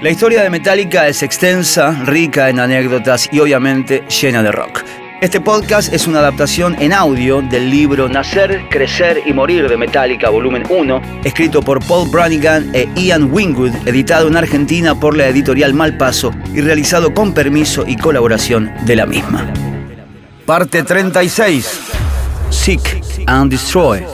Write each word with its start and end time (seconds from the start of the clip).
La 0.00 0.10
historia 0.10 0.44
de 0.44 0.50
Metallica 0.50 1.08
es 1.08 1.24
extensa, 1.24 1.90
rica 2.04 2.48
en 2.48 2.60
anécdotas 2.60 3.28
y 3.32 3.40
obviamente 3.40 4.04
llena 4.06 4.44
de 4.44 4.52
rock. 4.52 4.84
Este 5.20 5.40
podcast 5.40 5.92
es 5.92 6.06
una 6.06 6.20
adaptación 6.20 6.76
en 6.78 6.92
audio 6.92 7.42
del 7.42 7.68
libro 7.68 8.08
Nacer, 8.08 8.68
Crecer 8.70 9.22
y 9.26 9.32
Morir 9.32 9.68
de 9.68 9.76
Metallica, 9.76 10.30
volumen 10.30 10.62
1, 10.68 11.02
escrito 11.24 11.62
por 11.62 11.84
Paul 11.84 12.08
Branigan 12.10 12.70
e 12.74 12.88
Ian 12.94 13.32
Wingwood, 13.32 13.88
editado 13.88 14.28
en 14.28 14.36
Argentina 14.36 14.94
por 14.94 15.16
la 15.16 15.26
editorial 15.26 15.74
Malpaso 15.74 16.32
y 16.54 16.60
realizado 16.60 17.12
con 17.12 17.34
permiso 17.34 17.84
y 17.84 17.96
colaboración 17.96 18.70
de 18.86 18.94
la 18.94 19.04
misma. 19.04 19.52
Parte 20.46 20.84
36. 20.84 21.80
Seek 22.50 23.02
and 23.26 23.50
Destroy. 23.50 24.04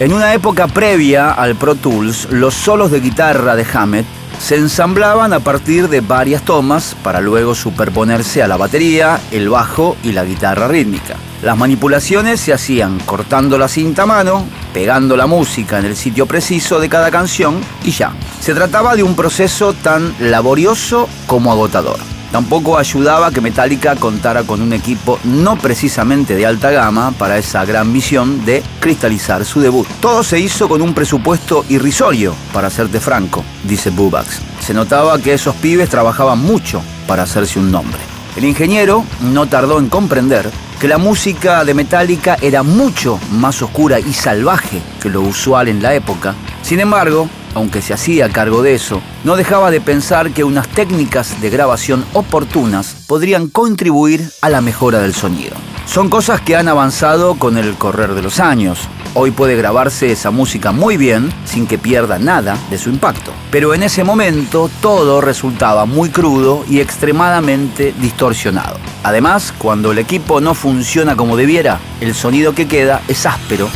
En 0.00 0.14
una 0.14 0.32
época 0.32 0.68
previa 0.68 1.32
al 1.32 1.54
Pro 1.54 1.74
Tools, 1.74 2.28
los 2.30 2.54
solos 2.54 2.90
de 2.90 3.00
guitarra 3.00 3.56
de 3.56 3.66
Hammett 3.70 4.06
se 4.38 4.56
ensamblaban 4.56 5.32
a 5.32 5.40
partir 5.40 5.88
de 5.88 6.00
varias 6.00 6.42
tomas 6.42 6.96
para 7.02 7.20
luego 7.20 7.54
superponerse 7.54 8.42
a 8.42 8.48
la 8.48 8.56
batería, 8.56 9.20
el 9.30 9.48
bajo 9.48 9.96
y 10.02 10.12
la 10.12 10.24
guitarra 10.24 10.68
rítmica. 10.68 11.16
Las 11.42 11.56
manipulaciones 11.56 12.40
se 12.40 12.52
hacían 12.52 12.98
cortando 13.00 13.58
la 13.58 13.68
cinta 13.68 14.06
mano, 14.06 14.44
pegando 14.72 15.16
la 15.16 15.26
música 15.26 15.78
en 15.78 15.84
el 15.84 15.96
sitio 15.96 16.26
preciso 16.26 16.80
de 16.80 16.88
cada 16.88 17.10
canción 17.10 17.60
y 17.84 17.90
ya. 17.90 18.12
Se 18.40 18.54
trataba 18.54 18.96
de 18.96 19.02
un 19.02 19.16
proceso 19.16 19.74
tan 19.74 20.14
laborioso 20.18 21.08
como 21.26 21.52
agotador. 21.52 22.13
Tampoco 22.34 22.76
ayudaba 22.76 23.30
que 23.30 23.40
Metallica 23.40 23.94
contara 23.94 24.42
con 24.42 24.60
un 24.60 24.72
equipo 24.72 25.20
no 25.22 25.54
precisamente 25.54 26.34
de 26.34 26.44
alta 26.44 26.72
gama 26.72 27.12
para 27.16 27.38
esa 27.38 27.64
gran 27.64 27.92
misión 27.92 28.44
de 28.44 28.60
cristalizar 28.80 29.44
su 29.44 29.60
debut. 29.60 29.86
Todo 30.00 30.24
se 30.24 30.40
hizo 30.40 30.68
con 30.68 30.82
un 30.82 30.94
presupuesto 30.94 31.64
irrisorio, 31.68 32.34
para 32.52 32.70
serte 32.70 32.98
franco, 32.98 33.44
dice 33.62 33.90
Bubax. 33.90 34.40
Se 34.58 34.74
notaba 34.74 35.20
que 35.20 35.32
esos 35.32 35.54
pibes 35.54 35.88
trabajaban 35.88 36.40
mucho 36.40 36.82
para 37.06 37.22
hacerse 37.22 37.60
un 37.60 37.70
nombre. 37.70 38.00
El 38.34 38.46
ingeniero 38.46 39.04
no 39.20 39.46
tardó 39.46 39.78
en 39.78 39.88
comprender 39.88 40.50
que 40.80 40.88
la 40.88 40.98
música 40.98 41.64
de 41.64 41.74
Metallica 41.74 42.36
era 42.42 42.64
mucho 42.64 43.20
más 43.30 43.62
oscura 43.62 44.00
y 44.00 44.12
salvaje 44.12 44.82
que 45.00 45.08
lo 45.08 45.20
usual 45.20 45.68
en 45.68 45.80
la 45.80 45.94
época. 45.94 46.34
Sin 46.62 46.80
embargo, 46.80 47.28
aunque 47.54 47.82
se 47.82 47.94
hacía 47.94 48.28
cargo 48.28 48.62
de 48.62 48.74
eso, 48.74 49.00
no 49.24 49.36
dejaba 49.36 49.70
de 49.70 49.80
pensar 49.80 50.30
que 50.30 50.44
unas 50.44 50.68
técnicas 50.68 51.40
de 51.40 51.50
grabación 51.50 52.04
oportunas 52.12 53.04
podrían 53.06 53.48
contribuir 53.48 54.30
a 54.42 54.50
la 54.50 54.60
mejora 54.60 55.00
del 55.00 55.14
sonido. 55.14 55.54
Son 55.86 56.08
cosas 56.08 56.40
que 56.40 56.56
han 56.56 56.68
avanzado 56.68 57.34
con 57.34 57.58
el 57.58 57.74
correr 57.74 58.14
de 58.14 58.22
los 58.22 58.40
años. 58.40 58.88
Hoy 59.14 59.30
puede 59.30 59.54
grabarse 59.54 60.10
esa 60.10 60.30
música 60.30 60.72
muy 60.72 60.96
bien 60.96 61.32
sin 61.44 61.66
que 61.66 61.78
pierda 61.78 62.18
nada 62.18 62.56
de 62.70 62.78
su 62.78 62.88
impacto. 62.88 63.32
Pero 63.50 63.74
en 63.74 63.82
ese 63.82 64.02
momento 64.02 64.68
todo 64.80 65.20
resultaba 65.20 65.84
muy 65.84 66.08
crudo 66.08 66.64
y 66.68 66.80
extremadamente 66.80 67.94
distorsionado. 68.00 68.78
Además, 69.04 69.52
cuando 69.56 69.92
el 69.92 69.98
equipo 69.98 70.40
no 70.40 70.54
funciona 70.54 71.16
como 71.16 71.36
debiera, 71.36 71.78
el 72.00 72.14
sonido 72.14 72.54
que 72.54 72.66
queda 72.66 73.02
es 73.06 73.26
áspero 73.26 73.68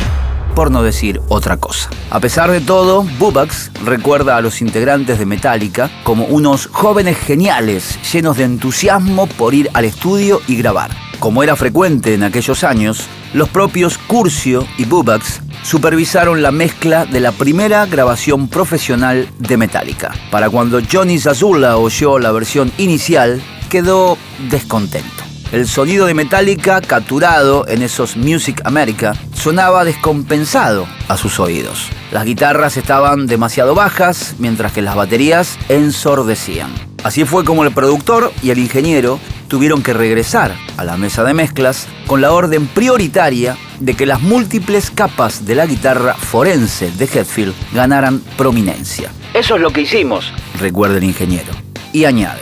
por 0.59 0.71
no 0.71 0.83
decir 0.83 1.21
otra 1.29 1.55
cosa. 1.55 1.89
A 2.09 2.19
pesar 2.19 2.51
de 2.51 2.59
todo, 2.59 3.03
Bubax 3.17 3.71
recuerda 3.85 4.35
a 4.35 4.41
los 4.41 4.61
integrantes 4.61 5.17
de 5.17 5.25
Metallica 5.25 5.89
como 6.03 6.25
unos 6.25 6.67
jóvenes 6.67 7.17
geniales, 7.17 7.97
llenos 8.11 8.35
de 8.35 8.43
entusiasmo 8.43 9.27
por 9.27 9.53
ir 9.53 9.69
al 9.73 9.85
estudio 9.85 10.41
y 10.49 10.57
grabar. 10.57 10.91
Como 11.17 11.43
era 11.43 11.55
frecuente 11.55 12.13
en 12.13 12.23
aquellos 12.23 12.65
años, 12.65 13.05
los 13.33 13.47
propios 13.47 13.97
Curcio 13.97 14.67
y 14.77 14.83
Bubax 14.83 15.39
supervisaron 15.63 16.41
la 16.41 16.51
mezcla 16.51 17.05
de 17.05 17.21
la 17.21 17.31
primera 17.31 17.85
grabación 17.85 18.49
profesional 18.49 19.29
de 19.39 19.55
Metallica. 19.55 20.11
Para 20.29 20.49
cuando 20.49 20.81
Johnny 20.91 21.19
Zazula 21.19 21.77
oyó 21.77 22.19
la 22.19 22.33
versión 22.33 22.69
inicial, 22.77 23.41
quedó 23.69 24.17
descontento. 24.49 25.28
El 25.51 25.67
sonido 25.67 26.05
de 26.05 26.13
Metallica, 26.13 26.79
capturado 26.79 27.67
en 27.67 27.81
esos 27.81 28.15
Music 28.15 28.61
America, 28.65 29.15
sonaba 29.33 29.83
descompensado 29.83 30.87
a 31.07 31.17
sus 31.17 31.39
oídos. 31.39 31.87
Las 32.11 32.25
guitarras 32.25 32.77
estaban 32.77 33.25
demasiado 33.25 33.73
bajas, 33.73 34.35
mientras 34.37 34.73
que 34.73 34.83
las 34.83 34.95
baterías 34.95 35.57
ensordecían. 35.67 36.69
Así 37.03 37.25
fue 37.25 37.45
como 37.45 37.63
el 37.63 37.73
productor 37.73 38.31
y 38.43 38.51
el 38.51 38.59
ingeniero 38.59 39.19
tuvieron 39.47 39.81
que 39.81 39.93
regresar 39.93 40.55
a 40.77 40.83
la 40.83 40.97
mesa 40.97 41.23
de 41.23 41.33
mezclas 41.33 41.87
con 42.05 42.21
la 42.21 42.31
orden 42.31 42.67
prioritaria 42.67 43.57
de 43.79 43.95
que 43.95 44.05
las 44.05 44.21
múltiples 44.21 44.91
capas 44.91 45.47
de 45.47 45.55
la 45.55 45.65
guitarra 45.65 46.13
forense 46.13 46.91
de 46.91 47.05
Hetfield 47.05 47.55
ganaran 47.73 48.19
prominencia. 48.37 49.11
Eso 49.33 49.55
es 49.55 49.61
lo 49.61 49.73
que 49.73 49.81
hicimos, 49.81 50.31
recuerda 50.59 50.97
el 50.97 51.05
ingeniero. 51.05 51.51
Y 51.91 52.05
añade, 52.05 52.41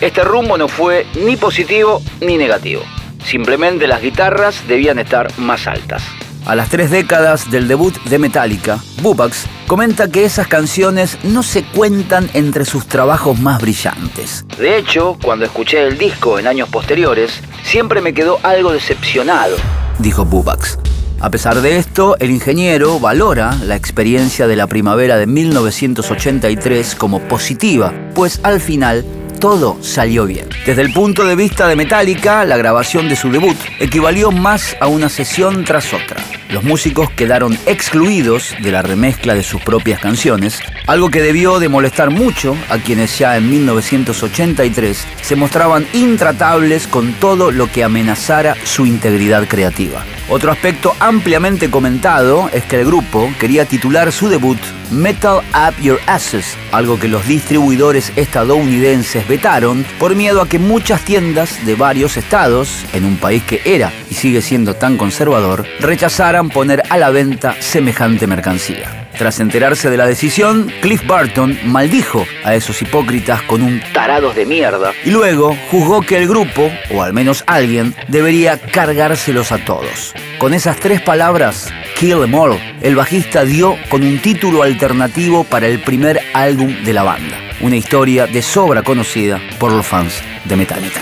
este 0.00 0.24
rumbo 0.24 0.58
no 0.58 0.68
fue 0.68 1.06
ni 1.24 1.36
positivo 1.36 2.02
ni 2.20 2.36
negativo. 2.36 2.82
Simplemente 3.24 3.86
las 3.86 4.02
guitarras 4.02 4.66
debían 4.68 4.98
estar 4.98 5.36
más 5.38 5.66
altas. 5.66 6.02
A 6.46 6.54
las 6.54 6.68
tres 6.68 6.92
décadas 6.92 7.50
del 7.50 7.66
debut 7.66 7.92
de 8.04 8.20
Metallica, 8.20 8.78
Bubax 9.02 9.46
comenta 9.66 10.08
que 10.08 10.24
esas 10.24 10.46
canciones 10.46 11.18
no 11.24 11.42
se 11.42 11.64
cuentan 11.64 12.30
entre 12.34 12.64
sus 12.64 12.86
trabajos 12.86 13.40
más 13.40 13.60
brillantes. 13.60 14.44
De 14.56 14.78
hecho, 14.78 15.18
cuando 15.20 15.44
escuché 15.44 15.82
el 15.82 15.98
disco 15.98 16.38
en 16.38 16.46
años 16.46 16.68
posteriores, 16.68 17.40
siempre 17.64 18.00
me 18.00 18.14
quedó 18.14 18.38
algo 18.44 18.72
decepcionado, 18.72 19.56
dijo 19.98 20.24
Bubax. 20.24 20.78
A 21.18 21.30
pesar 21.30 21.62
de 21.62 21.78
esto, 21.78 22.16
el 22.20 22.30
ingeniero 22.30 23.00
valora 23.00 23.56
la 23.64 23.74
experiencia 23.74 24.46
de 24.46 24.54
la 24.54 24.66
primavera 24.66 25.16
de 25.16 25.26
1983 25.26 26.94
como 26.94 27.20
positiva, 27.20 27.92
pues 28.14 28.38
al 28.42 28.60
final 28.60 29.02
todo 29.46 29.78
salió 29.80 30.26
bien. 30.26 30.48
Desde 30.66 30.82
el 30.82 30.92
punto 30.92 31.24
de 31.24 31.36
vista 31.36 31.68
de 31.68 31.76
Metallica, 31.76 32.44
la 32.44 32.56
grabación 32.56 33.08
de 33.08 33.14
su 33.14 33.30
debut 33.30 33.56
equivalió 33.78 34.32
más 34.32 34.76
a 34.80 34.88
una 34.88 35.08
sesión 35.08 35.64
tras 35.64 35.94
otra. 35.94 36.20
Los 36.50 36.64
músicos 36.64 37.10
quedaron 37.10 37.56
excluidos 37.64 38.56
de 38.60 38.72
la 38.72 38.82
remezcla 38.82 39.34
de 39.34 39.44
sus 39.44 39.62
propias 39.62 40.00
canciones, 40.00 40.58
algo 40.88 41.10
que 41.10 41.22
debió 41.22 41.60
de 41.60 41.68
molestar 41.68 42.10
mucho 42.10 42.56
a 42.70 42.78
quienes 42.78 43.16
ya 43.20 43.36
en 43.36 43.48
1983 43.48 45.06
se 45.22 45.36
mostraban 45.36 45.86
intratables 45.92 46.88
con 46.88 47.12
todo 47.12 47.52
lo 47.52 47.70
que 47.70 47.84
amenazara 47.84 48.56
su 48.64 48.84
integridad 48.84 49.46
creativa. 49.46 50.04
Otro 50.28 50.50
aspecto 50.50 50.92
ampliamente 50.98 51.70
comentado 51.70 52.50
es 52.52 52.64
que 52.64 52.80
el 52.80 52.86
grupo 52.86 53.32
quería 53.38 53.64
titular 53.64 54.10
su 54.10 54.28
debut 54.28 54.58
Metal 54.90 55.38
Up 55.54 55.74
Your 55.82 55.98
Asses, 56.06 56.56
algo 56.72 56.98
que 56.98 57.08
los 57.08 57.26
distribuidores 57.26 58.12
estadounidenses 58.16 59.26
vetaron 59.26 59.84
por 59.98 60.14
miedo 60.14 60.40
a 60.40 60.48
que 60.48 60.58
muchas 60.58 61.02
tiendas 61.02 61.64
de 61.66 61.74
varios 61.74 62.16
estados, 62.16 62.84
en 62.92 63.04
un 63.04 63.16
país 63.16 63.42
que 63.42 63.60
era 63.64 63.92
y 64.10 64.14
sigue 64.14 64.42
siendo 64.42 64.74
tan 64.74 64.96
conservador, 64.96 65.66
rechazaran 65.80 66.48
poner 66.50 66.82
a 66.88 66.98
la 66.98 67.10
venta 67.10 67.56
semejante 67.60 68.26
mercancía. 68.26 69.08
Tras 69.18 69.40
enterarse 69.40 69.88
de 69.88 69.96
la 69.96 70.06
decisión, 70.06 70.70
Cliff 70.82 71.06
Barton 71.06 71.58
maldijo 71.64 72.26
a 72.44 72.54
esos 72.54 72.82
hipócritas 72.82 73.40
con 73.42 73.62
un 73.62 73.80
tarados 73.94 74.34
de 74.34 74.44
mierda 74.44 74.92
y 75.04 75.10
luego 75.10 75.56
juzgó 75.70 76.02
que 76.02 76.18
el 76.18 76.28
grupo, 76.28 76.70
o 76.90 77.02
al 77.02 77.14
menos 77.14 77.42
alguien, 77.46 77.94
debería 78.08 78.60
cargárselos 78.60 79.52
a 79.52 79.64
todos. 79.64 80.14
Con 80.38 80.52
esas 80.52 80.78
tres 80.78 81.00
palabras, 81.00 81.72
Kill 81.98 82.22
Em 82.22 82.34
All, 82.34 82.58
el 82.82 82.94
bajista 82.94 83.42
dio 83.46 83.74
con 83.88 84.02
un 84.02 84.18
título 84.18 84.62
alternativo 84.62 85.44
para 85.44 85.66
el 85.66 85.80
primer 85.80 86.20
álbum 86.34 86.84
de 86.84 86.92
la 86.92 87.02
banda. 87.02 87.38
Una 87.62 87.76
historia 87.76 88.26
de 88.26 88.42
sobra 88.42 88.82
conocida 88.82 89.40
por 89.58 89.72
los 89.72 89.86
fans 89.86 90.20
de 90.44 90.56
Metallica. 90.56 91.00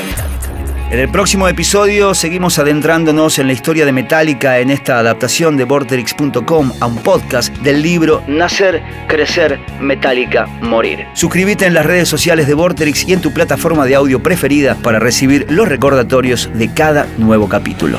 En 0.93 1.01
el 1.01 1.09
próximo 1.09 1.49
episodio 1.49 2.15
seguimos 2.15 2.61
adentrándonos 2.61 3.41
en 3.41 3.49
la 3.49 3.55
historia 3.55 3.85
de 3.85 3.91
Metallica 3.91 4.61
en 4.61 4.71
esta 4.71 5.01
adaptación 5.01 5.57
de 5.57 5.65
Vorterix.com 5.65 6.73
a 6.79 6.87
un 6.87 6.99
podcast 6.99 7.53
del 7.59 7.83
libro 7.83 8.23
Nacer, 8.29 8.81
Crecer, 9.09 9.59
Metallica, 9.81 10.47
Morir. 10.61 11.09
Suscríbete 11.15 11.67
en 11.67 11.75
las 11.75 11.87
redes 11.87 12.09
sociales 12.09 12.47
de 12.47 12.55
Vorterix 12.55 13.09
y 13.09 13.15
en 13.15 13.21
tu 13.21 13.33
plataforma 13.33 13.85
de 13.85 13.97
audio 13.97 14.23
preferida 14.23 14.77
para 14.77 15.01
recibir 15.01 15.45
los 15.49 15.67
recordatorios 15.67 16.49
de 16.55 16.73
cada 16.73 17.09
nuevo 17.19 17.49
capítulo. 17.49 17.99